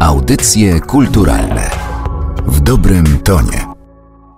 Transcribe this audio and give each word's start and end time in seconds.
Audycje 0.00 0.80
kulturalne 0.80 1.70
w 2.46 2.60
dobrym 2.60 3.18
tonie. 3.18 3.66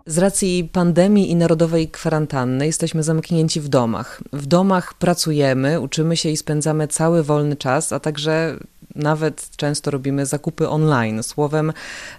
Z 0.06 0.18
racji 0.18 0.70
pandemii 0.72 1.30
i 1.30 1.36
narodowej 1.36 1.88
kwarantanny 1.88 2.66
jesteśmy 2.66 3.02
zamknięci 3.02 3.60
w 3.60 3.68
domach. 3.68 4.22
W 4.32 4.46
domach 4.46 4.94
pracujemy, 4.94 5.80
uczymy 5.80 6.16
się 6.16 6.28
i 6.28 6.36
spędzamy 6.36 6.88
cały 6.88 7.22
wolny 7.22 7.56
czas, 7.56 7.92
a 7.92 8.00
także 8.00 8.56
nawet 8.94 9.50
często 9.56 9.90
robimy 9.90 10.26
zakupy 10.26 10.68
online. 10.68 11.22
Słowem, 11.22 11.72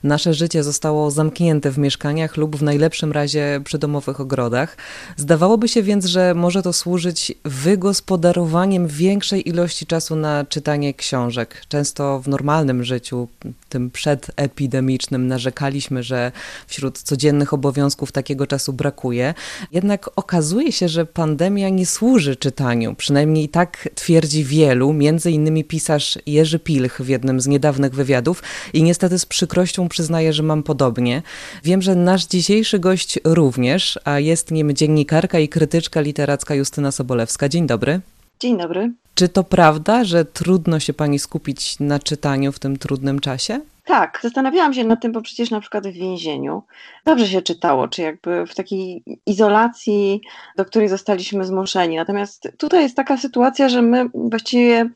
nasze 0.03 0.33
życie 0.33 0.63
zostało 0.63 1.11
zamknięte 1.11 1.71
w 1.71 1.77
mieszkaniach 1.77 2.37
lub 2.37 2.55
w 2.55 2.63
najlepszym 2.63 3.11
razie 3.11 3.61
przy 3.63 3.77
domowych 3.77 4.19
ogrodach. 4.19 4.77
Zdawałoby 5.17 5.67
się 5.67 5.83
więc, 5.83 6.05
że 6.05 6.33
może 6.33 6.61
to 6.61 6.73
służyć 6.73 7.33
wygospodarowaniem 7.45 8.87
większej 8.87 9.49
ilości 9.49 9.85
czasu 9.85 10.15
na 10.15 10.45
czytanie 10.45 10.93
książek. 10.93 11.63
Często 11.67 12.19
w 12.19 12.27
normalnym 12.27 12.83
życiu, 12.83 13.27
tym 13.69 13.91
przedepidemicznym, 13.91 15.27
narzekaliśmy, 15.27 16.03
że 16.03 16.31
wśród 16.67 16.99
codziennych 16.99 17.53
obowiązków 17.53 18.11
takiego 18.11 18.47
czasu 18.47 18.73
brakuje. 18.73 19.33
Jednak 19.71 20.09
okazuje 20.15 20.71
się, 20.71 20.89
że 20.89 21.05
pandemia 21.05 21.69
nie 21.69 21.85
służy 21.85 22.35
czytaniu. 22.35 22.95
Przynajmniej 22.95 23.49
tak 23.49 23.89
twierdzi 23.95 24.43
wielu, 24.43 24.93
między 24.93 25.31
innymi 25.31 25.63
pisarz 25.63 26.17
Jerzy 26.25 26.59
Pilch 26.63 27.01
w 27.01 27.07
jednym 27.07 27.41
z 27.41 27.47
niedawnych 27.47 27.95
wywiadów 27.95 28.43
i 28.73 28.83
niestety 28.83 29.19
z 29.19 29.25
przykrością 29.25 29.89
przyznaję, 29.89 30.33
że 30.33 30.43
mam 30.43 30.63
podobnie. 30.63 31.21
Wiem, 31.63 31.81
że 31.81 31.95
nasz 31.95 32.25
dzisiejszy 32.25 32.79
gość 32.79 33.19
również, 33.23 33.99
a 34.05 34.19
jest 34.19 34.51
nim 34.51 34.73
dziennikarka 34.75 35.39
i 35.39 35.49
krytyczka 35.49 36.01
literacka 36.01 36.55
Justyna 36.55 36.91
Sobolewska. 36.91 37.49
Dzień 37.49 37.67
dobry. 37.67 38.01
Dzień 38.39 38.57
dobry. 38.57 38.91
Czy 39.15 39.29
to 39.29 39.43
prawda, 39.43 40.03
że 40.03 40.25
trudno 40.25 40.79
się 40.79 40.93
pani 40.93 41.19
skupić 41.19 41.79
na 41.79 41.99
czytaniu 41.99 42.51
w 42.51 42.59
tym 42.59 42.77
trudnym 42.77 43.19
czasie? 43.19 43.59
Tak, 43.85 44.19
zastanawiałam 44.23 44.73
się 44.73 44.83
nad 44.83 45.01
tym, 45.01 45.11
bo 45.11 45.21
przecież 45.21 45.51
na 45.51 45.61
przykład 45.61 45.87
w 45.87 45.93
więzieniu 45.93 46.63
dobrze 47.05 47.27
się 47.27 47.41
czytało, 47.41 47.87
czy 47.87 48.01
jakby 48.01 48.45
w 48.45 48.55
takiej 48.55 49.03
izolacji, 49.25 50.21
do 50.57 50.65
której 50.65 50.89
zostaliśmy 50.89 51.45
zmuszeni. 51.45 51.95
Natomiast 51.95 52.47
tutaj 52.57 52.83
jest 52.83 52.95
taka 52.95 53.17
sytuacja, 53.17 53.69
że 53.69 53.81
my 53.81 54.05
właściwie 54.13 54.89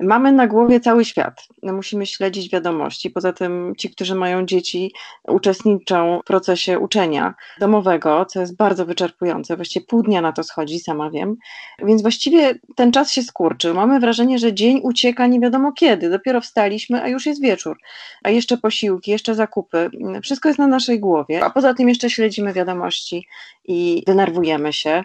Mamy 0.00 0.32
na 0.32 0.46
głowie 0.46 0.80
cały 0.80 1.04
świat. 1.04 1.46
Musimy 1.62 2.06
śledzić 2.06 2.50
wiadomości. 2.50 3.10
Poza 3.10 3.32
tym 3.32 3.72
ci, 3.78 3.90
którzy 3.90 4.14
mają 4.14 4.46
dzieci, 4.46 4.92
uczestniczą 5.28 6.20
w 6.22 6.26
procesie 6.26 6.78
uczenia 6.78 7.34
domowego, 7.60 8.24
co 8.24 8.40
jest 8.40 8.56
bardzo 8.56 8.86
wyczerpujące. 8.86 9.56
Właściwie 9.56 9.86
pół 9.86 10.02
dnia 10.02 10.20
na 10.20 10.32
to 10.32 10.42
schodzi, 10.42 10.80
sama 10.80 11.10
wiem. 11.10 11.36
Więc 11.78 12.02
właściwie 12.02 12.54
ten 12.76 12.92
czas 12.92 13.10
się 13.10 13.22
skurczył. 13.22 13.74
Mamy 13.74 14.00
wrażenie, 14.00 14.38
że 14.38 14.54
dzień 14.54 14.80
ucieka 14.82 15.26
nie 15.26 15.40
wiadomo 15.40 15.72
kiedy. 15.72 16.10
Dopiero 16.10 16.40
wstaliśmy, 16.40 17.02
a 17.02 17.08
już 17.08 17.26
jest 17.26 17.42
wieczór. 17.42 17.78
A 18.22 18.30
jeszcze 18.30 18.56
posiłki, 18.56 19.10
jeszcze 19.10 19.34
zakupy. 19.34 19.90
Wszystko 20.22 20.48
jest 20.48 20.58
na 20.58 20.66
naszej 20.66 21.00
głowie. 21.00 21.44
A 21.44 21.50
poza 21.50 21.74
tym 21.74 21.88
jeszcze 21.88 22.10
śledzimy 22.10 22.52
wiadomości 22.52 23.26
i 23.64 24.02
denerwujemy 24.06 24.72
się. 24.72 25.04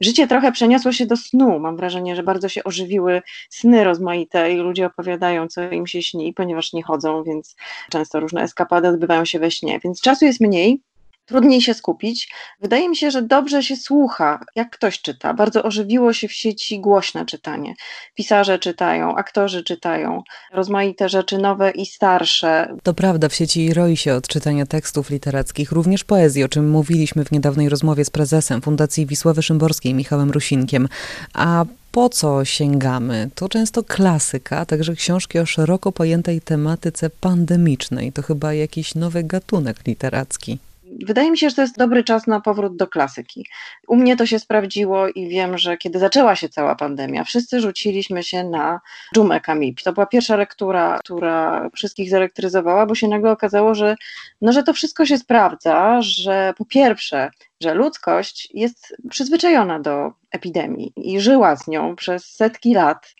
Życie 0.00 0.26
trochę 0.26 0.52
przeniosło 0.52 0.92
się 0.92 1.06
do 1.06 1.16
snu. 1.16 1.58
Mam 1.58 1.76
wrażenie, 1.76 2.16
że 2.16 2.22
bardzo 2.22 2.48
się 2.48 2.64
ożywiły 2.64 3.22
sny 3.50 3.84
rozmaite 3.84 4.52
i 4.52 4.56
ludzie 4.56 4.86
opowiadają, 4.86 5.48
co 5.48 5.70
im 5.70 5.86
się 5.86 6.02
śni, 6.02 6.32
ponieważ 6.32 6.72
nie 6.72 6.82
chodzą, 6.82 7.24
więc 7.24 7.56
często 7.90 8.20
różne 8.20 8.42
eskapady 8.42 8.88
odbywają 8.88 9.24
się 9.24 9.38
we 9.38 9.50
śnie. 9.50 9.80
Więc 9.84 10.00
czasu 10.00 10.24
jest 10.24 10.40
mniej, 10.40 10.82
trudniej 11.30 11.62
się 11.62 11.74
skupić. 11.74 12.32
Wydaje 12.60 12.88
mi 12.88 12.96
się, 12.96 13.10
że 13.10 13.22
dobrze 13.22 13.62
się 13.62 13.76
słucha, 13.76 14.40
jak 14.54 14.70
ktoś 14.70 15.00
czyta. 15.00 15.34
Bardzo 15.34 15.62
ożywiło 15.62 16.12
się 16.12 16.28
w 16.28 16.32
sieci 16.32 16.80
głośne 16.80 17.26
czytanie. 17.26 17.74
Pisarze 18.14 18.58
czytają, 18.58 19.16
aktorzy 19.16 19.64
czytają, 19.64 20.22
rozmaite 20.52 21.08
rzeczy 21.08 21.38
nowe 21.38 21.70
i 21.70 21.86
starsze. 21.86 22.76
To 22.82 22.94
prawda, 22.94 23.28
w 23.28 23.34
sieci 23.34 23.74
roi 23.74 23.96
się 23.96 24.14
od 24.14 24.28
czytania 24.28 24.66
tekstów 24.66 25.10
literackich, 25.10 25.72
również 25.72 26.04
poezji, 26.04 26.44
o 26.44 26.48
czym 26.48 26.70
mówiliśmy 26.70 27.24
w 27.24 27.32
niedawnej 27.32 27.68
rozmowie 27.68 28.04
z 28.04 28.10
prezesem 28.10 28.62
Fundacji 28.62 29.06
Wisławy 29.06 29.42
Szymborskiej, 29.42 29.94
Michałem 29.94 30.30
Rusinkiem. 30.30 30.88
A 31.34 31.64
po 31.92 32.08
co 32.08 32.44
sięgamy? 32.44 33.30
To 33.34 33.48
często 33.48 33.82
klasyka, 33.82 34.66
także 34.66 34.94
książki 34.94 35.38
o 35.38 35.46
szeroko 35.46 35.92
pojętej 35.92 36.40
tematyce 36.40 37.10
pandemicznej. 37.10 38.12
To 38.12 38.22
chyba 38.22 38.54
jakiś 38.54 38.94
nowy 38.94 39.24
gatunek 39.24 39.76
literacki. 39.86 40.58
Wydaje 41.06 41.30
mi 41.30 41.38
się, 41.38 41.50
że 41.50 41.56
to 41.56 41.62
jest 41.62 41.78
dobry 41.78 42.04
czas 42.04 42.26
na 42.26 42.40
powrót 42.40 42.76
do 42.76 42.86
klasyki. 42.86 43.46
U 43.88 43.96
mnie 43.96 44.16
to 44.16 44.26
się 44.26 44.38
sprawdziło 44.38 45.08
i 45.08 45.28
wiem, 45.28 45.58
że 45.58 45.76
kiedy 45.76 45.98
zaczęła 45.98 46.36
się 46.36 46.48
cała 46.48 46.74
pandemia, 46.74 47.24
wszyscy 47.24 47.60
rzuciliśmy 47.60 48.22
się 48.22 48.44
na 48.44 48.80
dżumę 49.14 49.40
Kamip. 49.40 49.82
To 49.82 49.92
była 49.92 50.06
pierwsza 50.06 50.36
lektura, 50.36 50.98
która 51.04 51.68
wszystkich 51.74 52.10
zelektryzowała, 52.10 52.86
bo 52.86 52.94
się 52.94 53.08
nagle 53.08 53.30
okazało, 53.30 53.74
że, 53.74 53.96
no, 54.40 54.52
że 54.52 54.62
to 54.62 54.72
wszystko 54.72 55.06
się 55.06 55.18
sprawdza, 55.18 56.02
że 56.02 56.54
po 56.58 56.64
pierwsze, 56.64 57.30
że 57.62 57.74
ludzkość 57.74 58.48
jest 58.54 58.96
przyzwyczajona 59.10 59.80
do 59.80 60.12
epidemii 60.30 60.92
i 60.96 61.20
żyła 61.20 61.56
z 61.56 61.68
nią 61.68 61.96
przez 61.96 62.24
setki 62.24 62.74
lat 62.74 63.14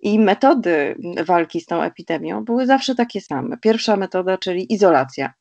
i 0.00 0.18
metody 0.18 0.96
walki 1.24 1.60
z 1.60 1.66
tą 1.66 1.82
epidemią 1.82 2.44
były 2.44 2.66
zawsze 2.66 2.94
takie 2.94 3.20
same. 3.20 3.56
Pierwsza 3.58 3.96
metoda, 3.96 4.38
czyli 4.38 4.72
izolacja. 4.72 5.32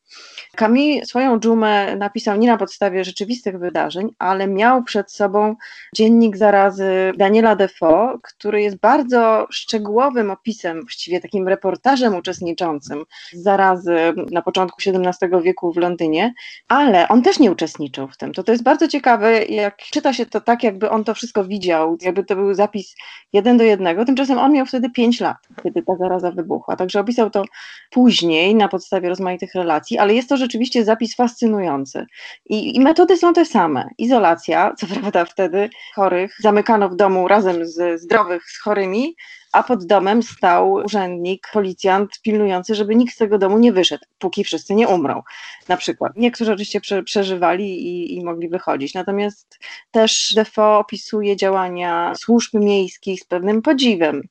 Camille 0.56 1.06
swoją 1.06 1.39
dżumę 1.39 1.95
napisał 1.95 2.38
nie 2.38 2.47
na 2.47 2.57
podstawie 2.57 3.03
rzeczywistych 3.03 3.59
wydarzeń, 3.59 4.09
ale 4.19 4.47
miał 4.47 4.83
przed 4.83 5.12
sobą 5.12 5.56
dziennik 5.95 6.38
zarazy 6.38 7.12
Daniela 7.18 7.56
Defoe, 7.56 8.19
który 8.23 8.62
jest 8.62 8.78
bardzo 8.78 9.47
szczegółowym 9.50 10.31
opisem, 10.31 10.81
właściwie 10.81 11.22
takim 11.22 11.47
reportażem 11.47 12.16
uczestniczącym 12.16 13.03
zarazy 13.33 13.95
na 14.31 14.41
początku 14.41 14.78
XVII 14.88 15.44
wieku 15.44 15.73
w 15.73 15.78
Londynie, 15.78 16.33
ale 16.68 17.07
on 17.07 17.22
też 17.22 17.39
nie 17.39 17.51
uczestniczył 17.51 18.07
w 18.07 18.18
tym. 18.18 18.33
To, 18.33 18.41
to 18.44 18.52
jest 18.52 18.63
bardzo 18.63 18.88
ciekawe, 18.88 19.44
jak 19.46 19.78
czyta 19.78 20.13
się 20.13 20.25
to 20.25 20.41
tak, 20.41 20.63
jakby 20.63 20.90
on 20.90 21.03
to 21.03 21.13
wszystko 21.13 21.46
widział, 21.46 21.97
jakby 22.02 22.24
to 22.24 22.35
był 22.35 22.53
zapis 22.53 22.96
jeden 23.34 23.57
do 23.57 23.63
jednego. 23.63 24.06
Tymczasem 24.06 24.38
on 24.38 24.52
miał 24.52 24.66
wtedy 24.66 24.90
pięć 24.90 25.19
lat, 25.19 25.38
kiedy 25.63 25.84
ta 25.84 25.96
zaraza 25.96 26.31
wybuchła. 26.31 26.75
Także 26.75 27.00
opisał 27.00 27.30
to 27.30 27.44
później 27.90 28.56
na 28.56 28.68
podstawie 28.68 29.09
rozmaitych 29.09 29.56
relacji, 29.56 29.97
ale 29.97 30.13
jest 30.13 30.30
to 30.30 30.38
rzeczywiście 30.38 30.85
zapis 30.85 31.16
fascynujący. 31.16 32.06
I, 32.50 32.75
I, 32.75 32.80
metody 32.80 33.18
są 33.18 33.34
te 33.34 33.46
same. 33.46 33.90
Izolacja, 33.97 34.74
co 34.78 34.88
prawda 35.01 35.25
wtedy 35.25 35.69
chorych 35.96 36.35
zamykano 36.40 36.90
w 36.90 36.96
domu 36.96 37.28
razem 37.28 37.66
z 37.66 38.01
zdrowych 38.01 38.44
z 38.50 38.62
chorymi, 38.62 39.16
a 39.51 39.63
pod 39.63 39.85
domem 39.85 40.23
stał 40.23 40.73
urzędnik, 40.73 41.47
policjant 41.53 42.22
pilnujący, 42.22 42.75
żeby 42.75 42.95
nikt 42.95 43.13
z 43.13 43.17
tego 43.17 43.38
domu 43.38 43.59
nie 43.59 43.73
wyszedł, 43.73 44.06
póki 44.19 44.44
wszyscy 44.44 44.75
nie 44.75 44.88
umrą. 44.88 45.22
Na 45.67 45.78
przykład. 45.78 46.12
Niektórzy 46.16 46.51
oczywiście 46.51 46.81
prze, 46.81 47.03
przeżywali 47.03 47.88
i, 47.88 48.17
i, 48.17 48.23
mogli 48.23 48.50
wychodzić. 48.50 48.94
Natomiast 48.94 49.59
też 49.91 50.34
Defoe 50.35 50.78
opisuje 50.78 51.35
działania 51.35 52.13
służb 52.16 52.53
miejskich 52.53 53.19
z 53.19 53.25
pewnym 53.25 53.62
podziwem. 53.62 54.22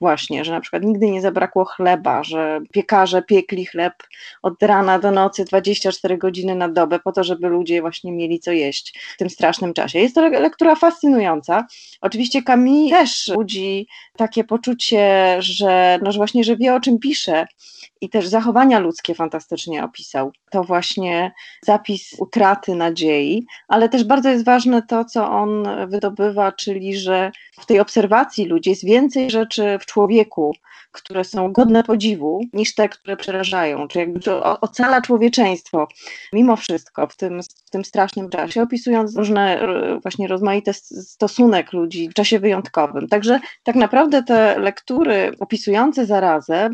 Właśnie, 0.00 0.44
że 0.44 0.52
na 0.52 0.60
przykład 0.60 0.82
nigdy 0.82 1.10
nie 1.10 1.20
zabrakło 1.20 1.64
chleba, 1.64 2.24
że 2.24 2.60
piekarze 2.72 3.22
piekli 3.22 3.66
chleb 3.66 3.92
od 4.42 4.62
rana 4.62 4.98
do 4.98 5.10
nocy 5.10 5.44
24 5.44 6.18
godziny 6.18 6.54
na 6.54 6.68
dobę 6.68 6.98
po 6.98 7.12
to, 7.12 7.24
żeby 7.24 7.48
ludzie 7.48 7.80
właśnie 7.80 8.12
mieli 8.12 8.40
co 8.40 8.52
jeść 8.52 9.00
w 9.14 9.16
tym 9.16 9.30
strasznym 9.30 9.74
czasie. 9.74 9.98
Jest 9.98 10.14
to 10.14 10.28
lektura 10.28 10.74
fascynująca. 10.74 11.66
Oczywiście 12.00 12.42
Camille 12.42 12.90
też 12.90 13.30
budzi 13.34 13.86
takie 14.18 14.44
poczucie, 14.44 15.36
że, 15.38 15.98
no, 16.02 16.12
że 16.12 16.16
właśnie, 16.16 16.44
że 16.44 16.56
wie 16.56 16.74
o 16.74 16.80
czym 16.80 16.98
pisze 16.98 17.46
i 18.00 18.08
też 18.08 18.28
zachowania 18.28 18.78
ludzkie 18.78 19.14
fantastycznie 19.14 19.84
opisał. 19.84 20.32
To 20.50 20.64
właśnie 20.64 21.32
zapis 21.64 22.14
utraty 22.18 22.74
nadziei, 22.74 23.46
ale 23.68 23.88
też 23.88 24.04
bardzo 24.04 24.28
jest 24.28 24.44
ważne 24.44 24.82
to, 24.82 25.04
co 25.04 25.30
on 25.30 25.68
wydobywa, 25.88 26.52
czyli 26.52 26.96
że 26.96 27.30
w 27.60 27.66
tej 27.66 27.80
obserwacji 27.80 28.44
ludzi 28.44 28.70
jest 28.70 28.84
więcej 28.84 29.30
rzeczy 29.30 29.78
w 29.80 29.86
człowieku, 29.86 30.54
które 30.92 31.24
są 31.24 31.52
godne 31.52 31.84
podziwu, 31.84 32.40
niż 32.52 32.74
te, 32.74 32.88
które 32.88 33.16
przerażają. 33.16 33.88
Czyli 33.88 34.00
jakby 34.00 34.34
ocala 34.42 35.00
człowieczeństwo 35.00 35.88
mimo 36.32 36.56
wszystko 36.56 37.06
w 37.06 37.16
tym, 37.16 37.40
w 37.66 37.70
tym 37.70 37.84
strasznym 37.84 38.30
czasie, 38.30 38.62
opisując 38.62 39.16
różne 39.16 39.60
właśnie 40.02 40.28
rozmaite 40.28 40.72
stosunek 40.74 41.72
ludzi 41.72 42.08
w 42.08 42.14
czasie 42.14 42.38
wyjątkowym. 42.38 43.08
Także 43.08 43.40
tak 43.62 43.76
naprawdę 43.76 44.22
te 44.22 44.58
lektury 44.58 45.32
opisujące 45.40 46.06
zarazę 46.06 46.70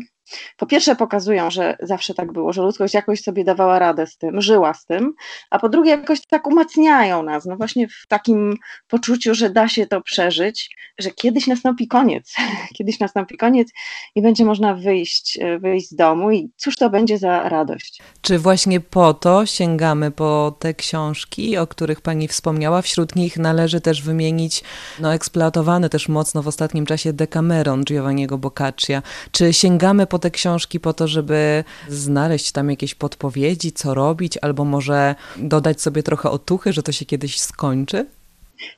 po 0.57 0.65
pierwsze 0.65 0.95
pokazują, 0.95 1.51
że 1.51 1.77
zawsze 1.79 2.13
tak 2.13 2.33
było, 2.33 2.53
że 2.53 2.61
ludzkość 2.61 2.93
jakoś 2.93 3.21
sobie 3.21 3.43
dawała 3.43 3.79
radę 3.79 4.07
z 4.07 4.17
tym, 4.17 4.41
żyła 4.41 4.73
z 4.73 4.85
tym, 4.85 5.13
a 5.49 5.59
po 5.59 5.69
drugie 5.69 5.91
jakoś 5.91 6.19
tak 6.27 6.47
umacniają 6.47 7.23
nas, 7.23 7.45
no 7.45 7.57
właśnie 7.57 7.87
w 7.87 8.07
takim 8.07 8.57
poczuciu, 8.87 9.35
że 9.35 9.49
da 9.49 9.67
się 9.67 9.87
to 9.87 10.01
przeżyć, 10.01 10.75
że 10.97 11.11
kiedyś 11.11 11.47
nastąpi 11.47 11.87
koniec, 11.87 12.33
kiedyś 12.77 12.99
nastąpi 12.99 13.37
koniec 13.37 13.69
i 14.15 14.21
będzie 14.21 14.45
można 14.45 14.75
wyjść, 14.75 15.39
wyjść 15.59 15.89
z 15.89 15.95
domu 15.95 16.31
i 16.31 16.49
cóż 16.55 16.75
to 16.75 16.89
będzie 16.89 17.17
za 17.17 17.49
radość. 17.49 18.01
Czy 18.21 18.39
właśnie 18.39 18.79
po 18.79 19.13
to 19.13 19.45
sięgamy 19.45 20.11
po 20.11 20.55
te 20.59 20.73
książki, 20.73 21.57
o 21.57 21.67
których 21.67 22.01
Pani 22.01 22.27
wspomniała? 22.27 22.81
Wśród 22.81 23.15
nich 23.15 23.37
należy 23.37 23.81
też 23.81 24.01
wymienić 24.01 24.63
no, 24.99 25.13
eksploatowany 25.13 25.89
też 25.89 26.09
mocno 26.09 26.43
w 26.43 26.47
ostatnim 26.47 26.85
czasie 26.85 27.13
Decameron 27.13 27.83
Giovanniego 27.83 28.37
Boccaccia. 28.37 29.01
Czy 29.31 29.53
sięgamy 29.53 30.07
po 30.07 30.14
po 30.15 30.19
te 30.19 30.31
książki 30.31 30.79
po 30.79 30.93
to, 30.93 31.07
żeby 31.07 31.63
znaleźć 31.89 32.51
tam 32.51 32.69
jakieś 32.69 32.95
podpowiedzi, 32.95 33.71
co 33.71 33.93
robić, 33.93 34.37
albo 34.41 34.65
może 34.65 35.15
dodać 35.37 35.81
sobie 35.81 36.03
trochę 36.03 36.29
otuchy, 36.29 36.73
że 36.73 36.83
to 36.83 36.91
się 36.91 37.05
kiedyś 37.05 37.39
skończy? 37.39 38.05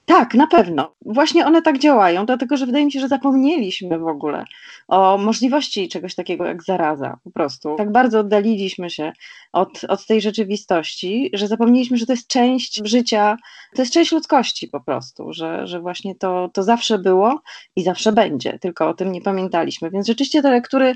Tak, 0.06 0.34
na 0.34 0.48
pewno. 0.48 0.92
Właśnie 1.06 1.46
one 1.46 1.62
tak 1.62 1.80
działają, 1.80 2.26
dlatego 2.26 2.58
że 2.58 2.66
wydaje 2.66 2.86
mi 2.86 2.92
się, 2.92 3.00
że 3.00 3.08
zapomnieliśmy 3.08 4.00
w 4.00 4.08
ogóle 4.08 4.46
o 4.88 5.18
możliwości 5.18 5.90
czegoś 5.90 6.16
takiego 6.16 6.46
jak 6.46 6.64
zaraza. 6.64 7.18
Po 7.24 7.32
prostu 7.32 7.76
tak 7.76 7.92
bardzo 7.92 8.20
oddaliliśmy 8.20 8.90
się 8.90 9.14
od, 9.54 9.84
od 9.84 10.06
tej 10.06 10.22
rzeczywistości, 10.22 11.30
że 11.34 11.48
zapomnieliśmy, 11.48 11.98
że 11.98 12.06
to 12.06 12.14
jest 12.14 12.28
część 12.28 12.82
życia, 12.84 13.38
to 13.76 13.82
jest 13.82 13.94
część 13.94 14.12
ludzkości 14.12 14.68
po 14.68 14.80
prostu, 14.80 15.34
że, 15.34 15.68
że 15.68 15.80
właśnie 15.80 16.16
to, 16.16 16.50
to 16.54 16.64
zawsze 16.64 17.00
było 17.00 17.42
i 17.76 17.84
zawsze 17.84 18.12
będzie, 18.12 18.60
tylko 18.60 18.90
o 18.90 18.94
tym 18.94 19.12
nie 19.12 19.22
pamiętaliśmy. 19.22 19.92
Więc 19.92 20.08
rzeczywiście 20.08 20.42
te 20.42 20.50
lektury 20.50 20.96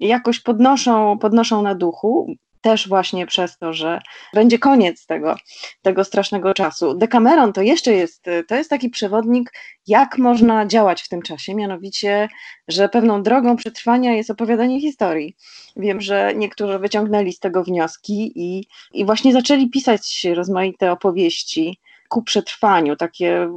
jakoś 0.00 0.40
podnoszą, 0.40 1.18
podnoszą 1.18 1.62
na 1.62 1.74
duchu 1.74 2.36
też 2.62 2.88
właśnie 2.88 3.26
przez 3.26 3.58
to, 3.58 3.72
że 3.72 4.00
będzie 4.34 4.58
koniec 4.58 5.06
tego, 5.06 5.36
tego 5.82 6.04
strasznego 6.04 6.54
czasu. 6.54 6.94
Decameron 6.94 7.52
to 7.52 7.62
jeszcze 7.62 7.92
jest, 7.92 8.24
to 8.48 8.54
jest 8.54 8.70
taki 8.70 8.90
przewodnik, 8.90 9.52
jak 9.86 10.18
można 10.18 10.66
działać 10.66 11.02
w 11.02 11.08
tym 11.08 11.22
czasie, 11.22 11.54
mianowicie, 11.54 12.28
że 12.68 12.88
pewną 12.88 13.22
drogą 13.22 13.56
przetrwania 13.56 14.12
jest 14.12 14.30
opowiadanie 14.30 14.80
historii. 14.80 15.36
Wiem, 15.76 16.00
że 16.00 16.32
niektórzy 16.36 16.78
wyciągnęli 16.78 17.32
z 17.32 17.38
tego 17.38 17.64
wnioski 17.64 18.32
i, 18.34 18.66
i 18.92 19.04
właśnie 19.04 19.32
zaczęli 19.32 19.70
pisać 19.70 20.26
rozmaite 20.34 20.92
opowieści 20.92 21.78
ku 22.08 22.22
przetrwaniu, 22.22 22.96
takie, 22.96 23.48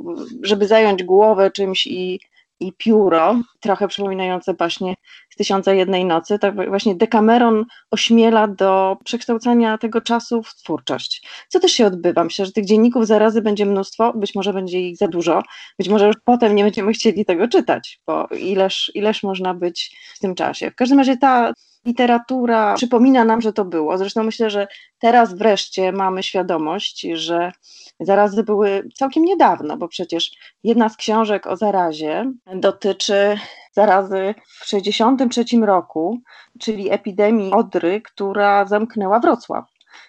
żeby 0.41 0.67
zająć 0.67 1.03
głowę 1.03 1.51
czymś 1.51 1.87
i 1.87 2.19
i 2.59 2.73
pióro, 2.73 3.39
trochę 3.59 3.87
przypominające 3.87 4.53
baśnie 4.53 4.95
z 5.29 5.35
Tysiąca 5.35 5.73
Jednej 5.73 6.05
Nocy, 6.05 6.39
tak 6.39 6.69
właśnie 6.69 6.95
Decameron 6.95 7.65
ośmiela 7.91 8.47
do 8.47 8.97
przekształcania 9.03 9.77
tego 9.77 10.01
czasu 10.01 10.43
w 10.43 10.55
twórczość. 10.55 11.27
Co 11.49 11.59
też 11.59 11.71
się 11.71 11.85
odbywa? 11.85 12.23
Myślę, 12.23 12.45
że 12.45 12.51
tych 12.51 12.65
dzienników 12.65 13.07
zarazy 13.07 13.41
będzie 13.41 13.65
mnóstwo, 13.65 14.13
być 14.13 14.35
może 14.35 14.53
będzie 14.53 14.81
ich 14.81 14.97
za 14.97 15.07
dużo, 15.07 15.43
być 15.79 15.89
może 15.89 16.07
już 16.07 16.15
potem 16.25 16.55
nie 16.55 16.63
będziemy 16.63 16.93
chcieli 16.93 17.25
tego 17.25 17.47
czytać, 17.47 17.99
bo 18.07 18.27
ileż, 18.27 18.91
ileż 18.95 19.23
można 19.23 19.53
być 19.53 19.97
w 20.15 20.19
tym 20.19 20.35
czasie. 20.35 20.71
W 20.71 20.75
każdym 20.75 20.97
razie 20.99 21.17
ta 21.17 21.53
literatura 21.85 22.73
przypomina 22.73 23.25
nam, 23.25 23.41
że 23.41 23.53
to 23.53 23.65
było. 23.65 23.97
Zresztą 23.97 24.23
myślę, 24.23 24.49
że 24.49 24.67
teraz 24.99 25.33
wreszcie 25.33 25.91
mamy 25.91 26.23
świadomość, 26.23 27.07
że 27.13 27.51
zarazy 27.99 28.43
były 28.43 28.89
całkiem 28.95 29.23
niedawno, 29.23 29.77
bo 29.77 29.87
przecież 29.87 30.31
jedna 30.63 30.89
z 30.89 30.97
książek 30.97 31.47
o 31.47 31.57
zarazie 31.57 32.31
dotyczy 32.55 33.37
zarazy 33.71 34.35
w 34.47 34.65
1963 34.65 35.65
roku, 35.65 36.19
czyli 36.59 36.91
epidemii 36.91 37.51
odry, 37.51 38.01
która 38.01 38.65
zamknęła 38.65 39.19
Wrocław. 39.19 39.65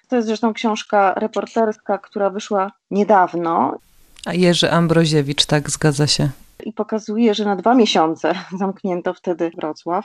To 0.08 0.16
jest 0.16 0.28
zresztą 0.28 0.52
książka 0.52 1.14
reporterska, 1.14 1.98
która 1.98 2.30
wyszła 2.30 2.72
niedawno. 2.90 3.78
A 4.26 4.34
Jerzy 4.34 4.70
Ambroziewicz, 4.70 5.46
tak 5.46 5.70
zgadza 5.70 6.06
się 6.06 6.28
i 6.66 6.72
pokazuje, 6.72 7.34
że 7.34 7.44
na 7.44 7.56
dwa 7.56 7.74
miesiące 7.74 8.34
zamknięto 8.58 9.14
wtedy 9.14 9.50
Wrocław 9.56 10.04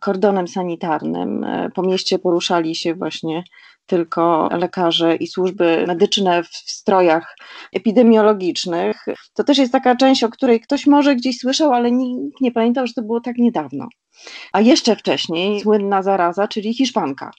kordonem 0.00 0.48
sanitarnym. 0.48 1.46
Po 1.74 1.82
mieście 1.82 2.18
poruszali 2.18 2.74
się 2.74 2.94
właśnie 2.94 3.44
tylko 3.86 4.48
lekarze 4.52 5.16
i 5.16 5.26
służby 5.26 5.84
medyczne 5.86 6.42
w 6.42 6.48
strojach 6.48 7.36
epidemiologicznych. 7.72 9.04
To 9.34 9.44
też 9.44 9.58
jest 9.58 9.72
taka 9.72 9.96
część, 9.96 10.24
o 10.24 10.28
której 10.28 10.60
ktoś 10.60 10.86
może 10.86 11.16
gdzieś 11.16 11.38
słyszał, 11.38 11.72
ale 11.72 11.92
nikt 11.92 12.40
nie 12.40 12.52
pamiętał, 12.52 12.86
że 12.86 12.92
to 12.92 13.02
było 13.02 13.20
tak 13.20 13.36
niedawno. 13.36 13.88
A 14.52 14.60
jeszcze 14.60 14.96
wcześniej 14.96 15.60
słynna 15.60 16.02
zaraza, 16.02 16.48
czyli 16.48 16.74
Hiszpanka. 16.74 17.30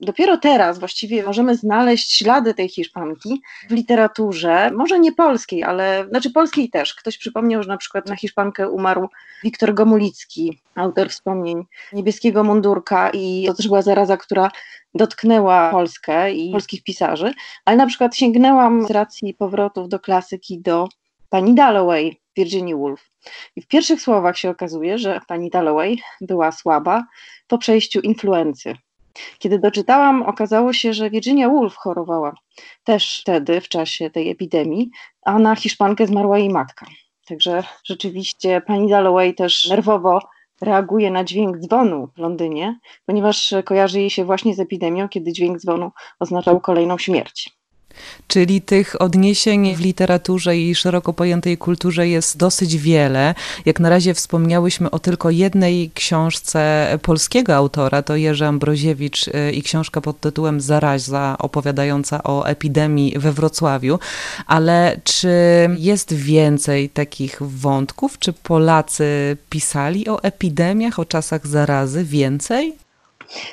Dopiero 0.00 0.36
teraz 0.38 0.78
właściwie 0.78 1.22
możemy 1.22 1.56
znaleźć 1.56 2.12
ślady 2.12 2.54
tej 2.54 2.68
Hiszpanki 2.68 3.42
w 3.68 3.72
literaturze, 3.72 4.70
może 4.70 5.00
nie 5.00 5.12
polskiej, 5.12 5.62
ale 5.62 6.06
znaczy 6.08 6.30
polskiej 6.30 6.70
też. 6.70 6.94
Ktoś 6.94 7.18
przypomniał, 7.18 7.62
że 7.62 7.68
na 7.68 7.76
przykład 7.76 8.08
na 8.08 8.16
Hiszpankę 8.16 8.70
umarł 8.70 9.08
Wiktor 9.44 9.74
Gomulicki, 9.74 10.60
autor 10.74 11.10
wspomnień 11.10 11.64
niebieskiego 11.92 12.44
mundurka 12.44 13.10
i 13.10 13.44
to 13.46 13.54
też 13.54 13.68
była 13.68 13.82
zaraza, 13.82 14.16
która 14.16 14.50
dotknęła 14.94 15.70
Polskę 15.70 16.32
i 16.32 16.52
polskich 16.52 16.82
pisarzy, 16.82 17.34
ale 17.64 17.76
na 17.76 17.86
przykład 17.86 18.16
sięgnęłam 18.16 18.86
z 18.86 18.90
racji 18.90 19.34
powrotów 19.34 19.88
do 19.88 20.00
klasyki 20.00 20.60
do 20.60 20.88
pani 21.28 21.54
Dalloway, 21.54 22.20
Virginia 22.36 22.76
Woolf. 22.76 23.10
I 23.56 23.62
w 23.62 23.66
pierwszych 23.66 24.00
słowach 24.00 24.38
się 24.38 24.50
okazuje, 24.50 24.98
że 24.98 25.20
pani 25.28 25.50
Dalloway 25.50 25.98
była 26.20 26.52
słaba 26.52 27.04
po 27.46 27.58
przejściu 27.58 28.00
influency. 28.00 28.74
Kiedy 29.38 29.58
doczytałam, 29.58 30.22
okazało 30.22 30.72
się, 30.72 30.94
że 30.94 31.10
Virginia 31.10 31.48
Woolf 31.48 31.76
chorowała 31.76 32.34
też 32.84 33.20
wtedy, 33.20 33.60
w 33.60 33.68
czasie 33.68 34.10
tej 34.10 34.30
epidemii, 34.30 34.90
a 35.22 35.38
na 35.38 35.56
Hiszpankę 35.56 36.06
zmarła 36.06 36.38
jej 36.38 36.50
matka. 36.50 36.86
Także 37.28 37.62
rzeczywiście 37.84 38.60
pani 38.60 38.90
Dalloway 38.90 39.34
też 39.34 39.68
nerwowo 39.68 40.20
reaguje 40.60 41.10
na 41.10 41.24
dźwięk 41.24 41.58
dzwonu 41.58 42.08
w 42.14 42.18
Londynie, 42.18 42.78
ponieważ 43.06 43.54
kojarzy 43.64 44.00
jej 44.00 44.10
się 44.10 44.24
właśnie 44.24 44.54
z 44.54 44.60
epidemią, 44.60 45.08
kiedy 45.08 45.32
dźwięk 45.32 45.58
dzwonu 45.58 45.90
oznaczał 46.18 46.60
kolejną 46.60 46.98
śmierć. 46.98 47.55
Czyli 48.28 48.60
tych 48.60 49.02
odniesień 49.02 49.76
w 49.76 49.80
literaturze 49.80 50.56
i 50.56 50.74
szeroko 50.74 51.12
pojętej 51.12 51.58
kulturze 51.58 52.08
jest 52.08 52.36
dosyć 52.36 52.76
wiele. 52.76 53.34
Jak 53.64 53.80
na 53.80 53.88
razie 53.88 54.14
wspomniałyśmy 54.14 54.90
o 54.90 54.98
tylko 54.98 55.30
jednej 55.30 55.90
książce 55.94 56.88
polskiego 57.02 57.54
autora, 57.54 58.02
to 58.02 58.16
Jerzy 58.16 58.46
Ambroziewicz 58.46 59.28
y, 59.28 59.52
i 59.52 59.62
książka 59.62 60.00
pod 60.00 60.20
tytułem 60.20 60.60
Zaraza, 60.60 61.36
opowiadająca 61.38 62.22
o 62.22 62.46
epidemii 62.46 63.18
we 63.18 63.32
Wrocławiu. 63.32 63.98
Ale 64.46 65.00
czy 65.04 65.30
jest 65.78 66.14
więcej 66.14 66.88
takich 66.88 67.38
wątków? 67.40 68.18
Czy 68.18 68.32
Polacy 68.32 69.36
pisali 69.50 70.08
o 70.08 70.22
epidemiach, 70.22 70.98
o 70.98 71.04
czasach 71.04 71.46
zarazy 71.46 72.04
więcej? 72.04 72.85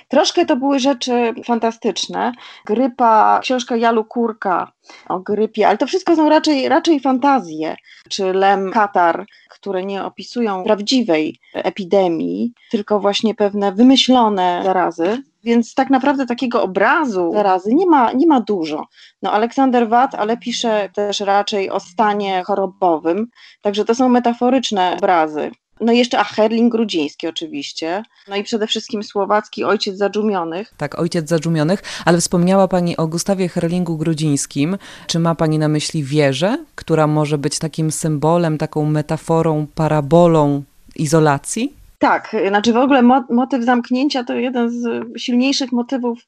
Troszkę 0.08 0.46
to 0.46 0.56
były 0.56 0.80
rzeczy 0.80 1.34
fantastyczne. 1.46 2.32
Grypa, 2.66 3.40
książka 3.42 3.76
Jalu 3.76 4.06
Kurka 4.06 4.72
o 5.10 5.20
grypie, 5.20 5.68
ale 5.68 5.78
to 5.78 5.88
wszystko 5.88 6.16
są 6.16 6.30
raczej, 6.30 6.70
raczej 6.70 7.00
fantazje, 7.00 7.76
czy 8.10 8.34
Lem 8.34 8.72
Katar, 8.72 9.26
które 9.50 9.86
nie 9.86 10.04
opisują 10.04 10.64
prawdziwej 10.64 11.40
epidemii, 11.54 12.54
tylko 12.72 13.00
właśnie 13.00 13.36
pewne 13.36 13.72
wymyślone 13.72 14.62
zarazy. 14.64 15.24
Więc 15.44 15.76
tak 15.76 15.90
naprawdę 15.90 16.26
takiego 16.26 16.64
obrazu 16.64 17.32
zarazy 17.34 17.74
nie 17.74 17.86
ma, 17.86 18.12
nie 18.12 18.28
ma 18.28 18.42
dużo. 18.42 18.88
No 19.22 19.32
Aleksander 19.32 19.90
Watt, 19.90 20.16
ale 20.16 20.38
pisze 20.38 20.90
też 20.94 21.20
raczej 21.20 21.70
o 21.70 21.80
stanie 21.80 22.44
chorobowym, 22.44 23.28
także 23.62 23.86
to 23.86 23.96
są 23.96 24.10
metaforyczne 24.10 24.94
obrazy. 24.98 25.52
No 25.82 25.94
i 25.94 25.98
jeszcze, 25.98 26.20
a 26.20 26.24
Herling 26.24 26.72
Grudziński 26.72 27.28
oczywiście. 27.28 28.04
No 28.28 28.36
i 28.36 28.44
przede 28.44 28.68
wszystkim 28.68 29.04
słowacki 29.04 29.64
Ojciec 29.64 29.98
Zadżumionych. 29.98 30.74
Tak, 30.78 31.00
Ojciec 31.00 31.30
Zadżumionych, 31.30 31.82
ale 32.06 32.22
wspomniała 32.22 32.68
Pani 32.68 32.98
o 32.98 33.08
Gustawie 33.08 33.50
Herlingu 33.50 33.98
Grudzińskim. 33.98 34.78
Czy 35.08 35.20
ma 35.20 35.36
Pani 35.36 35.60
na 35.60 35.68
myśli 35.68 36.04
wieżę, 36.04 36.66
która 36.76 37.08
może 37.08 37.38
być 37.38 37.60
takim 37.60 37.92
symbolem, 37.92 38.58
taką 38.58 38.86
metaforą, 38.86 39.68
parabolą 39.76 40.64
izolacji? 40.96 41.83
Tak, 42.04 42.36
znaczy 42.48 42.74
w 42.74 42.78
ogóle 42.78 43.02
motyw 43.30 43.64
zamknięcia 43.64 44.24
to 44.24 44.34
jeden 44.34 44.70
z 44.70 45.04
silniejszych 45.18 45.72
motywów 45.72 46.20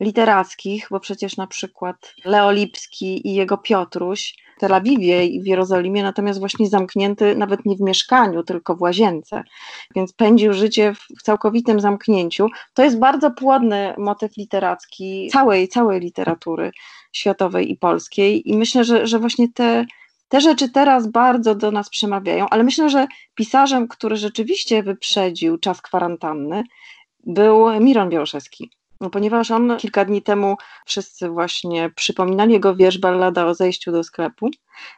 literackich, 0.00 0.88
bo 0.90 1.00
przecież 1.00 1.36
na 1.36 1.46
przykład 1.46 2.14
Leo 2.24 2.52
Lipski 2.52 3.28
i 3.28 3.34
jego 3.34 3.58
Piotruś 3.58 4.34
w 4.56 4.60
Tel 4.60 4.74
Awiwie 4.74 5.26
i 5.26 5.42
w 5.42 5.46
Jerozolimie, 5.46 6.02
natomiast 6.02 6.38
właśnie 6.38 6.66
zamknięty 6.68 7.36
nawet 7.36 7.66
nie 7.66 7.76
w 7.76 7.80
mieszkaniu, 7.80 8.42
tylko 8.42 8.76
w 8.76 8.82
łazience, 8.82 9.42
więc 9.96 10.12
pędził 10.12 10.52
życie 10.52 10.94
w 11.18 11.22
całkowitym 11.22 11.80
zamknięciu. 11.80 12.46
To 12.74 12.84
jest 12.84 12.98
bardzo 12.98 13.30
płodny 13.30 13.94
motyw 13.98 14.36
literacki 14.36 15.28
całej, 15.32 15.68
całej 15.68 16.00
literatury 16.00 16.72
światowej 17.12 17.70
i 17.70 17.76
polskiej 17.76 18.50
i 18.50 18.56
myślę, 18.56 18.84
że, 18.84 19.06
że 19.06 19.18
właśnie 19.18 19.48
te 19.52 19.86
te 20.34 20.40
rzeczy 20.40 20.68
teraz 20.68 21.06
bardzo 21.06 21.54
do 21.54 21.70
nas 21.70 21.88
przemawiają, 21.90 22.46
ale 22.50 22.64
myślę, 22.64 22.90
że 22.90 23.06
pisarzem, 23.34 23.88
który 23.88 24.16
rzeczywiście 24.16 24.82
wyprzedził 24.82 25.58
czas 25.58 25.82
kwarantanny, 25.82 26.64
był 27.26 27.80
Miron 27.80 28.08
Białoszewski. 28.08 28.70
No, 29.00 29.10
ponieważ 29.10 29.50
on 29.50 29.76
kilka 29.76 30.04
dni 30.04 30.22
temu 30.22 30.56
wszyscy 30.86 31.28
właśnie 31.28 31.90
przypominali 31.96 32.52
jego 32.52 32.74
wiersz 32.74 32.98
Ballada 32.98 33.46
o 33.46 33.54
zejściu 33.54 33.92
do 33.92 34.04
sklepu, 34.04 34.50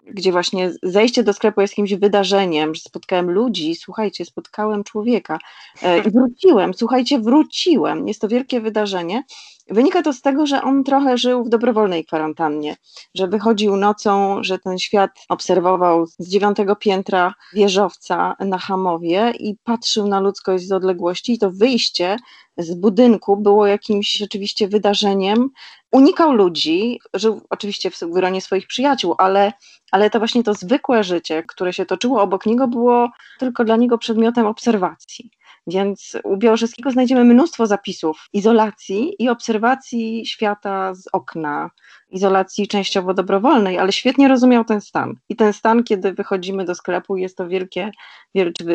gdzie 0.06 0.32
właśnie 0.32 0.72
zejście 0.82 1.22
do 1.22 1.32
sklepu 1.32 1.60
jest 1.60 1.72
jakimś 1.72 1.94
wydarzeniem, 1.94 2.74
że 2.74 2.80
spotkałem 2.80 3.30
ludzi, 3.30 3.74
słuchajcie, 3.74 4.24
spotkałem 4.24 4.84
człowieka 4.84 5.38
e, 5.82 5.98
i 5.98 6.10
wróciłem, 6.10 6.74
słuchajcie, 6.74 7.18
wróciłem. 7.18 8.08
Jest 8.08 8.20
to 8.20 8.28
wielkie 8.28 8.60
wydarzenie 8.60 9.22
Wynika 9.68 10.02
to 10.02 10.12
z 10.12 10.22
tego, 10.22 10.46
że 10.46 10.62
on 10.62 10.84
trochę 10.84 11.18
żył 11.18 11.44
w 11.44 11.48
dobrowolnej 11.48 12.04
kwarantannie, 12.04 12.76
że 13.14 13.28
wychodził 13.28 13.76
nocą, 13.76 14.42
że 14.42 14.58
ten 14.58 14.78
świat 14.78 15.10
obserwował 15.28 16.06
z 16.06 16.28
dziewiątego 16.28 16.76
piętra 16.76 17.34
wieżowca 17.54 18.36
na 18.40 18.58
Hamowie 18.58 19.32
i 19.38 19.56
patrzył 19.64 20.08
na 20.08 20.20
ludzkość 20.20 20.66
z 20.66 20.72
odległości 20.72 21.32
i 21.32 21.38
to 21.38 21.50
wyjście 21.50 22.16
z 22.58 22.74
budynku 22.74 23.36
było 23.36 23.66
jakimś 23.66 24.12
rzeczywiście 24.12 24.68
wydarzeniem. 24.68 25.50
Unikał 25.92 26.32
ludzi, 26.32 27.00
żył 27.14 27.40
oczywiście 27.50 27.90
w 27.90 28.00
gronie 28.00 28.40
swoich 28.40 28.66
przyjaciół, 28.66 29.14
ale, 29.18 29.52
ale 29.92 30.10
to 30.10 30.18
właśnie 30.18 30.42
to 30.42 30.54
zwykłe 30.54 31.04
życie, 31.04 31.42
które 31.42 31.72
się 31.72 31.86
toczyło 31.86 32.22
obok 32.22 32.46
niego, 32.46 32.68
było 32.68 33.10
tylko 33.38 33.64
dla 33.64 33.76
niego 33.76 33.98
przedmiotem 33.98 34.46
obserwacji. 34.46 35.30
Więc 35.66 36.16
u 36.24 36.36
Białorzeskiego 36.36 36.90
znajdziemy 36.90 37.24
mnóstwo 37.24 37.66
zapisów 37.66 38.28
izolacji 38.32 39.14
i 39.18 39.28
obserwacji 39.28 40.26
świata 40.26 40.94
z 40.94 41.08
okna, 41.12 41.70
izolacji 42.10 42.68
częściowo 42.68 43.14
dobrowolnej, 43.14 43.78
ale 43.78 43.92
świetnie 43.92 44.28
rozumiał 44.28 44.64
ten 44.64 44.80
stan. 44.80 45.14
I 45.28 45.36
ten 45.36 45.52
stan, 45.52 45.84
kiedy 45.84 46.12
wychodzimy 46.12 46.64
do 46.64 46.74
sklepu, 46.74 47.16
jest 47.16 47.36
to 47.36 47.48
wielkie, 47.48 47.90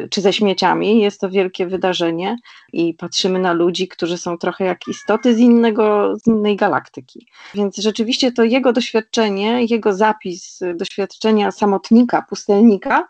czy 0.10 0.22
ze 0.22 0.34
śmieciami, 0.34 1.02
jest 1.02 1.22
to 1.22 1.30
wielkie 1.30 1.68
wydarzenie 1.68 2.38
i 2.74 2.94
patrzymy 2.94 3.40
na 3.40 3.54
ludzi, 3.54 3.88
którzy 3.88 4.18
są 4.18 4.38
trochę 4.38 4.66
jak 4.66 4.88
istoty 4.88 5.36
z, 5.36 5.40
innego, 5.40 6.16
z 6.18 6.28
innej 6.28 6.56
galaktyki. 6.56 7.28
Więc 7.54 7.78
rzeczywiście 7.78 8.32
to 8.32 8.44
jego 8.44 8.74
doświadczenie, 8.74 9.66
jego 9.66 9.94
zapis 9.94 10.60
doświadczenia 10.76 11.52
samotnika, 11.52 12.26
pustelnika, 12.30 13.08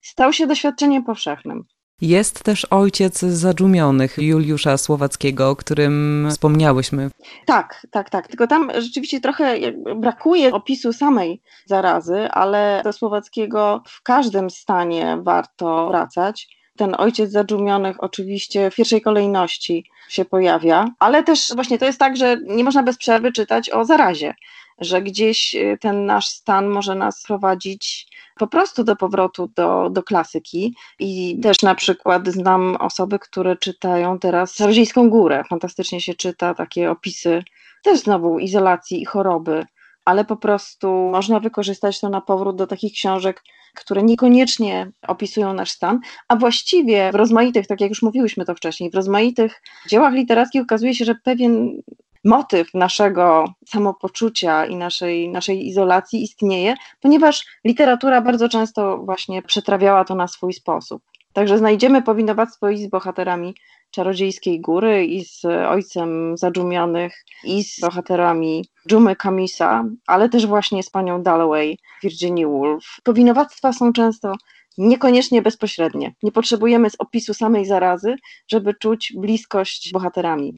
stał 0.00 0.32
się 0.32 0.46
doświadczeniem 0.46 1.04
powszechnym. 1.04 1.64
Jest 2.00 2.42
też 2.42 2.66
ojciec 2.70 3.18
zadumionych 3.18 4.18
Juliusza 4.18 4.76
Słowackiego, 4.76 5.50
o 5.50 5.56
którym 5.56 6.26
wspomniałyśmy. 6.30 7.10
Tak, 7.46 7.86
tak, 7.90 8.10
tak. 8.10 8.28
Tylko 8.28 8.46
tam 8.46 8.70
rzeczywiście 8.78 9.20
trochę 9.20 9.56
brakuje 9.96 10.52
opisu 10.52 10.92
samej 10.92 11.42
zarazy, 11.66 12.28
ale 12.30 12.80
do 12.84 12.92
Słowackiego 12.92 13.82
w 13.86 14.02
każdym 14.02 14.50
stanie 14.50 15.18
warto 15.22 15.88
wracać. 15.88 16.48
Ten 16.76 16.94
ojciec 16.98 17.30
zadumionych 17.30 17.96
oczywiście 17.98 18.70
w 18.70 18.74
pierwszej 18.74 19.02
kolejności 19.02 19.84
się 20.08 20.24
pojawia, 20.24 20.88
ale 20.98 21.22
też 21.22 21.52
właśnie 21.54 21.78
to 21.78 21.84
jest 21.84 21.98
tak, 21.98 22.16
że 22.16 22.36
nie 22.46 22.64
można 22.64 22.82
bez 22.82 22.98
przerwy 22.98 23.32
czytać 23.32 23.70
o 23.70 23.84
zarazie 23.84 24.34
że 24.78 25.02
gdzieś 25.02 25.54
y, 25.54 25.78
ten 25.80 26.06
nasz 26.06 26.26
stan 26.26 26.66
może 26.66 26.94
nas 26.94 27.22
prowadzić 27.22 28.06
po 28.36 28.46
prostu 28.46 28.84
do 28.84 28.96
powrotu 28.96 29.50
do, 29.56 29.90
do 29.90 30.02
klasyki. 30.02 30.74
I 30.98 31.40
też 31.42 31.62
na 31.62 31.74
przykład 31.74 32.28
znam 32.28 32.76
osoby, 32.76 33.18
które 33.18 33.56
czytają 33.56 34.18
teraz 34.18 34.54
Czarodziejską 34.54 35.10
Górę. 35.10 35.42
Fantastycznie 35.48 36.00
się 36.00 36.14
czyta 36.14 36.54
takie 36.54 36.90
opisy 36.90 37.44
też 37.82 38.00
znowu 38.00 38.38
izolacji 38.38 39.02
i 39.02 39.04
choroby, 39.04 39.66
ale 40.04 40.24
po 40.24 40.36
prostu 40.36 40.88
można 41.12 41.40
wykorzystać 41.40 42.00
to 42.00 42.08
na 42.08 42.20
powrót 42.20 42.56
do 42.56 42.66
takich 42.66 42.92
książek, 42.92 43.42
które 43.74 44.02
niekoniecznie 44.02 44.90
opisują 45.08 45.54
nasz 45.54 45.70
stan, 45.70 46.00
a 46.28 46.36
właściwie 46.36 47.12
w 47.12 47.14
rozmaitych, 47.14 47.66
tak 47.66 47.80
jak 47.80 47.90
już 47.90 48.02
mówiłyśmy 48.02 48.44
to 48.44 48.54
wcześniej, 48.54 48.90
w 48.90 48.94
rozmaitych 48.94 49.62
dziełach 49.88 50.14
literackich 50.14 50.62
okazuje 50.62 50.94
się, 50.94 51.04
że 51.04 51.14
pewien 51.14 51.82
motyw 52.24 52.74
naszego 52.74 53.44
samopoczucia 53.66 54.66
i 54.66 54.76
naszej, 54.76 55.28
naszej 55.28 55.66
izolacji 55.66 56.22
istnieje, 56.22 56.74
ponieważ 57.00 57.46
literatura 57.64 58.20
bardzo 58.20 58.48
często 58.48 58.98
właśnie 58.98 59.42
przetrawiała 59.42 60.04
to 60.04 60.14
na 60.14 60.28
swój 60.28 60.52
sposób. 60.52 61.02
Także 61.32 61.58
znajdziemy 61.58 62.02
powinowactwo 62.02 62.68
i 62.68 62.78
z 62.78 62.90
bohaterami 62.90 63.54
Czarodziejskiej 63.90 64.60
Góry, 64.60 65.04
i 65.04 65.24
z 65.24 65.44
ojcem 65.44 66.36
zadżumionych, 66.36 67.24
i 67.44 67.64
z 67.64 67.80
bohaterami 67.80 68.64
Dżumy 68.88 69.16
Kamisa, 69.16 69.84
ale 70.06 70.28
też 70.28 70.46
właśnie 70.46 70.82
z 70.82 70.90
panią 70.90 71.22
Dalloway, 71.22 71.78
Virginia 72.02 72.48
Woolf. 72.48 72.84
Powinowactwa 73.04 73.72
są 73.72 73.92
często 73.92 74.32
niekoniecznie 74.78 75.42
bezpośrednie. 75.42 76.14
Nie 76.22 76.32
potrzebujemy 76.32 76.90
z 76.90 76.96
opisu 76.98 77.34
samej 77.34 77.66
zarazy, 77.66 78.16
żeby 78.48 78.74
czuć 78.74 79.12
bliskość 79.16 79.88
z 79.88 79.92
bohaterami. 79.92 80.56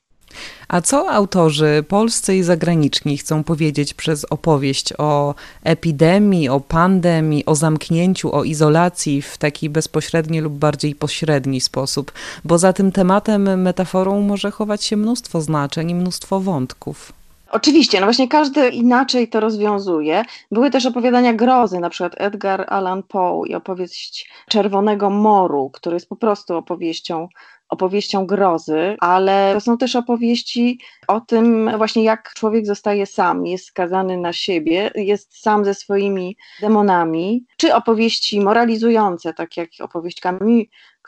A 0.68 0.80
co 0.80 1.10
autorzy 1.10 1.84
polscy 1.88 2.36
i 2.36 2.42
zagraniczni 2.42 3.18
chcą 3.18 3.44
powiedzieć 3.44 3.94
przez 3.94 4.24
opowieść 4.24 4.92
o 4.98 5.34
epidemii, 5.64 6.48
o 6.48 6.60
pandemii, 6.60 7.46
o 7.46 7.54
zamknięciu, 7.54 8.34
o 8.34 8.44
izolacji 8.44 9.22
w 9.22 9.38
taki 9.38 9.70
bezpośredni 9.70 10.40
lub 10.40 10.52
bardziej 10.52 10.94
pośredni 10.94 11.60
sposób? 11.60 12.12
Bo 12.44 12.58
za 12.58 12.72
tym 12.72 12.92
tematem, 12.92 13.62
metaforą 13.62 14.20
może 14.20 14.50
chować 14.50 14.84
się 14.84 14.96
mnóstwo 14.96 15.40
znaczeń 15.40 15.90
i 15.90 15.94
mnóstwo 15.94 16.40
wątków. 16.40 17.12
Oczywiście, 17.50 18.00
no 18.00 18.06
właśnie 18.06 18.28
każdy 18.28 18.68
inaczej 18.68 19.28
to 19.28 19.40
rozwiązuje. 19.40 20.22
Były 20.50 20.70
też 20.70 20.86
opowiadania 20.86 21.34
grozy, 21.34 21.80
na 21.80 21.90
przykład 21.90 22.12
Edgar 22.16 22.64
Allan 22.68 23.02
Poe 23.02 23.42
i 23.46 23.54
opowieść 23.54 24.30
Czerwonego 24.48 25.10
Moru, 25.10 25.70
który 25.70 25.96
jest 25.96 26.08
po 26.08 26.16
prostu 26.16 26.56
opowieścią 26.56 27.28
opowieścią 27.68 28.26
grozy, 28.26 28.96
ale 29.00 29.50
to 29.54 29.60
są 29.60 29.78
też 29.78 29.96
opowieści 29.96 30.80
o 31.08 31.20
tym 31.20 31.70
właśnie 31.78 32.04
jak 32.04 32.34
człowiek 32.34 32.66
zostaje 32.66 33.06
sam, 33.06 33.46
jest 33.46 33.66
skazany 33.66 34.16
na 34.16 34.32
siebie, 34.32 34.90
jest 34.94 35.42
sam 35.42 35.64
ze 35.64 35.74
swoimi 35.74 36.36
demonami, 36.60 37.44
czy 37.56 37.74
opowieści 37.74 38.40
moralizujące, 38.40 39.34
tak 39.34 39.56
jak 39.56 39.68
opowieść 39.80 40.20
Camus, 40.20 40.64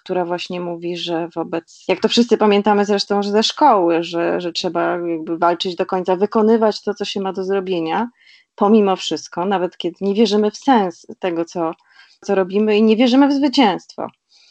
która 0.09 0.25
właśnie 0.25 0.61
mówi, 0.61 0.97
że 0.97 1.29
wobec, 1.35 1.85
jak 1.89 2.01
to 2.01 2.09
wszyscy 2.09 2.39
pamiętamy 2.39 2.85
zresztą 2.85 3.23
że 3.23 3.31
ze 3.31 3.43
szkoły, 3.43 4.03
że, 4.03 4.41
że 4.41 4.53
trzeba 4.53 4.99
jakby 4.99 5.39
walczyć 5.39 5.77
do 5.77 5.87
końca, 5.87 6.17
wykonywać 6.17 6.83
to, 6.83 6.95
co 6.95 7.05
się 7.05 7.21
ma 7.21 7.33
do 7.33 7.45
zrobienia, 7.45 8.09
pomimo 8.55 8.97
wszystko, 8.97 9.45
nawet 9.45 9.77
kiedy 9.77 9.97
nie 10.01 10.15
wierzymy 10.15 10.51
w 10.51 10.57
sens 10.57 11.07
tego, 11.19 11.45
co, 11.45 11.73
co 12.21 12.35
robimy 12.35 12.77
i 12.77 12.83
nie 12.83 12.97
wierzymy 12.97 13.29
w 13.29 13.33
zwycięstwo 13.33 14.07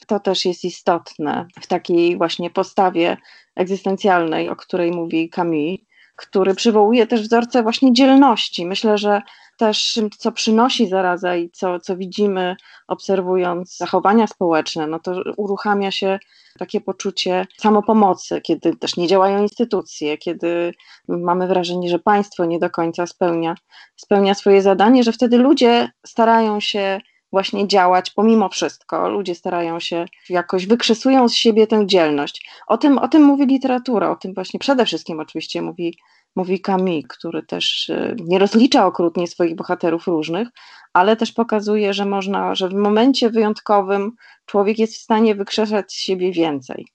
to 0.07 0.19
też 0.19 0.45
jest 0.45 0.63
istotne 0.63 1.47
w 1.61 1.67
takiej 1.67 2.17
właśnie 2.17 2.49
postawie 2.49 3.17
egzystencjalnej, 3.55 4.49
o 4.49 4.55
której 4.55 4.91
mówi 4.91 5.29
Camus, 5.29 5.79
który 6.15 6.55
przywołuje 6.55 7.07
też 7.07 7.21
wzorce 7.21 7.63
właśnie 7.63 7.93
dzielności. 7.93 8.65
Myślę, 8.65 8.97
że 8.97 9.21
też 9.57 9.99
co 10.17 10.31
przynosi 10.31 10.87
zaraza 10.87 11.35
i 11.35 11.49
co, 11.49 11.79
co 11.79 11.97
widzimy 11.97 12.55
obserwując 12.87 13.77
zachowania 13.77 14.27
społeczne, 14.27 14.87
no 14.87 14.99
to 14.99 15.21
uruchamia 15.37 15.91
się 15.91 16.19
takie 16.59 16.81
poczucie 16.81 17.47
samopomocy, 17.57 18.41
kiedy 18.41 18.75
też 18.75 18.97
nie 18.97 19.07
działają 19.07 19.41
instytucje, 19.41 20.17
kiedy 20.17 20.73
mamy 21.07 21.47
wrażenie, 21.47 21.89
że 21.89 21.99
państwo 21.99 22.45
nie 22.45 22.59
do 22.59 22.69
końca 22.69 23.07
spełnia, 23.07 23.55
spełnia 23.95 24.33
swoje 24.33 24.61
zadanie, 24.61 25.03
że 25.03 25.11
wtedy 25.11 25.37
ludzie 25.37 25.89
starają 26.05 26.59
się 26.59 27.01
właśnie 27.31 27.67
działać 27.67 28.09
pomimo 28.09 28.49
wszystko. 28.49 29.09
Ludzie 29.09 29.35
starają 29.35 29.79
się 29.79 30.05
jakoś, 30.29 30.67
wykrzysują 30.67 31.29
z 31.29 31.33
siebie 31.33 31.67
tę 31.67 31.87
dzielność. 31.87 32.49
O 32.67 32.77
tym, 32.77 32.97
o 32.97 33.07
tym 33.07 33.23
mówi 33.23 33.45
literatura, 33.45 34.11
o 34.11 34.15
tym 34.15 34.33
właśnie 34.33 34.59
przede 34.59 34.85
wszystkim 34.85 35.19
oczywiście 35.19 35.61
mówi, 35.61 35.97
mówi 36.37 36.61
Camus, 36.61 37.03
który 37.09 37.43
też 37.43 37.89
e, 37.89 38.15
nie 38.19 38.39
rozlicza 38.39 38.85
okrutnie 38.85 39.27
swoich 39.27 39.55
bohaterów 39.55 40.07
różnych, 40.07 40.47
ale 40.93 41.15
też 41.15 41.31
pokazuje, 41.31 41.93
że 41.93 42.05
można, 42.05 42.55
że 42.55 42.69
w 42.69 42.73
momencie 42.73 43.29
wyjątkowym 43.29 44.11
człowiek 44.45 44.79
jest 44.79 44.93
w 44.93 45.01
stanie 45.01 45.35
wykrzesać 45.35 45.91
z 45.91 45.95
siebie 45.95 46.31
więcej. 46.31 46.87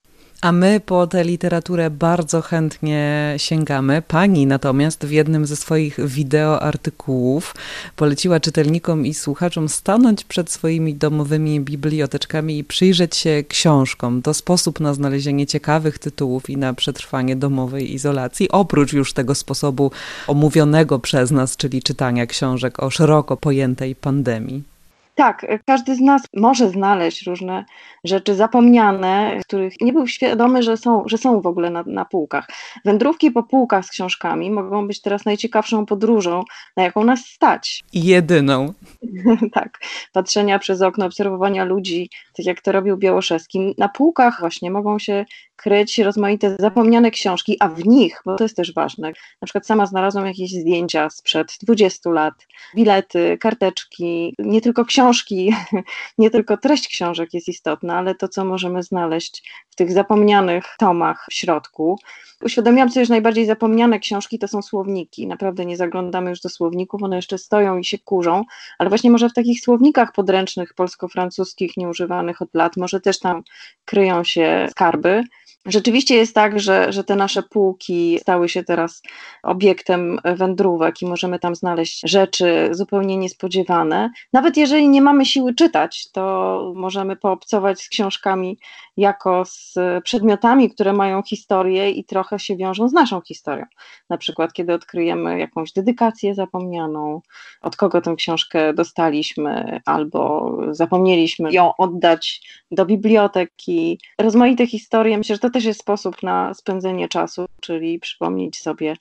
A 0.42 0.52
my 0.52 0.80
po 0.80 1.06
tę 1.06 1.24
literaturę 1.24 1.90
bardzo 1.90 2.42
chętnie 2.42 3.34
sięgamy. 3.36 4.02
Pani 4.08 4.46
natomiast 4.46 5.06
w 5.06 5.10
jednym 5.10 5.46
ze 5.46 5.56
swoich 5.56 6.06
wideoartykułów 6.06 7.54
poleciła 7.96 8.40
czytelnikom 8.40 9.06
i 9.06 9.14
słuchaczom 9.14 9.68
stanąć 9.68 10.24
przed 10.24 10.50
swoimi 10.50 10.94
domowymi 10.94 11.60
biblioteczkami 11.60 12.58
i 12.58 12.64
przyjrzeć 12.64 13.16
się 13.16 13.44
książkom. 13.48 14.22
To 14.22 14.34
sposób 14.34 14.80
na 14.80 14.94
znalezienie 14.94 15.46
ciekawych 15.46 15.98
tytułów 15.98 16.50
i 16.50 16.56
na 16.56 16.74
przetrwanie 16.74 17.36
domowej 17.36 17.94
izolacji, 17.94 18.48
oprócz 18.50 18.92
już 18.92 19.12
tego 19.12 19.34
sposobu 19.34 19.90
omówionego 20.26 20.98
przez 20.98 21.30
nas, 21.30 21.56
czyli 21.56 21.82
czytania 21.82 22.26
książek 22.26 22.82
o 22.82 22.90
szeroko 22.90 23.36
pojętej 23.36 23.94
pandemii. 23.94 24.71
Tak, 25.14 25.46
każdy 25.66 25.94
z 25.94 26.00
nas 26.00 26.22
może 26.36 26.68
znaleźć 26.68 27.26
różne 27.26 27.64
rzeczy 28.04 28.34
zapomniane, 28.34 29.40
których 29.46 29.80
nie 29.80 29.92
był 29.92 30.06
świadomy, 30.06 30.62
że 30.62 30.76
są, 30.76 31.02
że 31.06 31.18
są 31.18 31.40
w 31.40 31.46
ogóle 31.46 31.70
na, 31.70 31.82
na 31.86 32.04
półkach. 32.04 32.48
Wędrówki 32.84 33.30
po 33.30 33.42
półkach 33.42 33.84
z 33.84 33.90
książkami 33.90 34.50
mogą 34.50 34.86
być 34.86 35.00
teraz 35.00 35.24
najciekawszą 35.24 35.86
podróżą, 35.86 36.42
na 36.76 36.82
jaką 36.82 37.04
nas 37.04 37.20
stać. 37.20 37.84
Jedyną. 37.92 38.72
tak, 39.54 39.78
patrzenia 40.12 40.58
przez 40.58 40.82
okno, 40.82 41.06
obserwowania 41.06 41.64
ludzi, 41.64 42.10
tak 42.36 42.46
jak 42.46 42.60
to 42.60 42.72
robił 42.72 42.96
Białoszewski. 42.96 43.74
Na 43.78 43.88
półkach 43.88 44.40
właśnie 44.40 44.70
mogą 44.70 44.98
się 44.98 45.24
odkryć 45.62 45.98
rozmaite 45.98 46.56
zapomniane 46.58 47.10
książki, 47.10 47.56
a 47.60 47.68
w 47.68 47.86
nich, 47.86 48.22
bo 48.26 48.36
to 48.36 48.44
jest 48.44 48.56
też 48.56 48.74
ważne, 48.74 49.08
na 49.42 49.46
przykład 49.46 49.66
sama 49.66 49.86
znalazłam 49.86 50.26
jakieś 50.26 50.50
zdjęcia 50.50 51.10
sprzed 51.10 51.56
20 51.62 52.10
lat, 52.10 52.34
bilety, 52.76 53.38
karteczki, 53.40 54.34
nie 54.38 54.60
tylko 54.60 54.84
książki, 54.84 55.54
nie 56.18 56.30
tylko 56.30 56.56
treść 56.56 56.88
książek 56.88 57.34
jest 57.34 57.48
istotna, 57.48 57.98
ale 57.98 58.14
to, 58.14 58.28
co 58.28 58.44
możemy 58.44 58.82
znaleźć 58.82 59.42
w 59.70 59.74
tych 59.74 59.92
zapomnianych 59.92 60.64
tomach 60.78 61.26
w 61.30 61.34
środku. 61.34 61.98
Uświadomiłam 62.42 62.90
sobie, 62.90 63.06
że 63.06 63.14
najbardziej 63.14 63.46
zapomniane 63.46 63.98
książki 63.98 64.38
to 64.38 64.48
są 64.48 64.62
słowniki. 64.62 65.26
Naprawdę 65.26 65.66
nie 65.66 65.76
zaglądamy 65.76 66.30
już 66.30 66.40
do 66.40 66.48
słowników, 66.48 67.02
one 67.02 67.16
jeszcze 67.16 67.38
stoją 67.38 67.78
i 67.78 67.84
się 67.84 67.98
kurzą, 67.98 68.44
ale 68.78 68.88
właśnie 68.88 69.10
może 69.10 69.28
w 69.28 69.34
takich 69.34 69.60
słownikach 69.60 70.12
podręcznych 70.12 70.74
polsko-francuskich, 70.74 71.76
nieużywanych 71.76 72.42
od 72.42 72.54
lat, 72.54 72.76
może 72.76 73.00
też 73.00 73.18
tam 73.18 73.42
kryją 73.84 74.24
się 74.24 74.66
skarby. 74.70 75.24
Rzeczywiście 75.66 76.16
jest 76.16 76.34
tak, 76.34 76.60
że, 76.60 76.92
że 76.92 77.04
te 77.04 77.16
nasze 77.16 77.42
półki 77.42 78.18
stały 78.18 78.48
się 78.48 78.64
teraz 78.64 79.02
obiektem 79.42 80.18
wędrówek 80.24 81.02
i 81.02 81.06
możemy 81.06 81.38
tam 81.38 81.54
znaleźć 81.54 82.00
rzeczy 82.04 82.68
zupełnie 82.70 83.16
niespodziewane. 83.16 84.10
Nawet 84.32 84.56
jeżeli 84.56 84.88
nie 84.88 85.02
mamy 85.02 85.26
siły 85.26 85.54
czytać, 85.54 86.10
to 86.12 86.72
możemy 86.76 87.16
poobcować 87.16 87.82
z 87.82 87.88
książkami 87.88 88.58
jako 88.96 89.44
z 89.44 89.74
przedmiotami, 90.04 90.70
które 90.70 90.92
mają 90.92 91.22
historię 91.22 91.90
i 91.90 92.04
trochę 92.04 92.38
się 92.38 92.56
wiążą 92.56 92.88
z 92.88 92.92
naszą 92.92 93.20
historią. 93.20 93.64
Na 94.10 94.18
przykład, 94.18 94.52
kiedy 94.52 94.74
odkryjemy 94.74 95.38
jakąś 95.38 95.72
dedykację 95.72 96.34
zapomnianą, 96.34 97.20
od 97.60 97.76
kogo 97.76 98.00
tę 98.00 98.14
książkę 98.16 98.74
dostaliśmy, 98.74 99.80
albo 99.86 100.52
zapomnieliśmy 100.70 101.52
ją 101.52 101.72
oddać 101.78 102.42
do 102.70 102.86
biblioteki. 102.86 104.00
Rozmaite 104.18 104.66
historie, 104.66 105.18
myślę, 105.18 105.36
że 105.36 105.40
to 105.40 105.50
też 105.52 105.64
jest 105.64 105.80
sposób 105.80 106.22
na 106.22 106.54
spędzenie 106.54 107.08
czasu, 107.08 107.46
czyli 107.60 107.98
przypomnieć 107.98 108.58
sobie, 108.60 108.96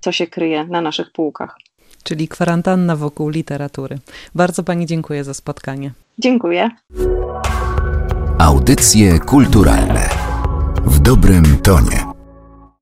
co 0.00 0.12
się 0.12 0.26
kryje 0.26 0.64
na 0.64 0.80
naszych 0.80 1.12
półkach. 1.12 1.58
Czyli 2.04 2.28
kwarantanna 2.28 2.96
wokół 2.96 3.28
literatury. 3.28 3.98
Bardzo 4.34 4.62
Pani 4.62 4.86
dziękuję 4.86 5.24
za 5.24 5.34
spotkanie. 5.34 5.92
Dziękuję. 6.18 6.70
Audycje 8.38 9.18
kulturalne 9.18 10.08
w 10.84 10.98
dobrym 10.98 11.58
tonie. 11.62 12.09